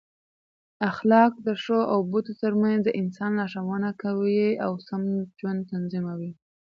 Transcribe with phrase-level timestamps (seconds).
[0.89, 5.03] اخلاق د ښو او بدو ترمنځ د انسان لارښوونه کوي او سم
[5.39, 6.31] ژوند تضمینوي.